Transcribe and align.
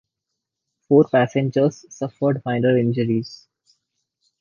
Four 0.87 1.07
passengers 1.11 1.85
suffered 1.95 2.41
minor 2.43 2.75
injuries. 2.75 3.47